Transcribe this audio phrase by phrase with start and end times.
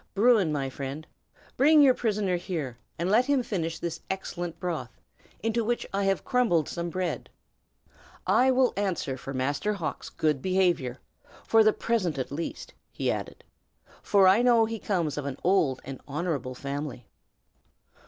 [0.15, 1.05] Bruin, my friend,
[1.57, 4.99] bring your prisoner here, and let him finish this excellent broth,
[5.43, 7.29] into which I have crumbled some bread.
[8.25, 10.97] I will answer for Master Hawk's good behavior,
[11.47, 13.43] for the present at least," he added,
[14.01, 17.05] "for I know that he comes of an old and honorable family."